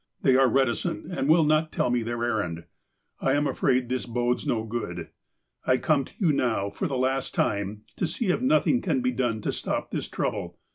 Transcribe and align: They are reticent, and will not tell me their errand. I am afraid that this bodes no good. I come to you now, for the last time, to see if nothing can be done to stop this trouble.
They 0.23 0.35
are 0.35 0.47
reticent, 0.47 1.05
and 1.11 1.29
will 1.29 1.43
not 1.43 1.71
tell 1.71 1.91
me 1.91 2.01
their 2.01 2.23
errand. 2.23 2.65
I 3.19 3.33
am 3.33 3.45
afraid 3.45 3.81
that 3.81 3.89
this 3.89 4.05
bodes 4.07 4.47
no 4.47 4.63
good. 4.63 5.09
I 5.67 5.77
come 5.77 6.05
to 6.05 6.13
you 6.17 6.31
now, 6.33 6.71
for 6.71 6.87
the 6.87 6.97
last 6.97 7.35
time, 7.35 7.83
to 7.97 8.07
see 8.07 8.31
if 8.31 8.41
nothing 8.41 8.81
can 8.81 9.01
be 9.01 9.11
done 9.11 9.41
to 9.41 9.51
stop 9.51 9.91
this 9.91 10.07
trouble. 10.07 10.57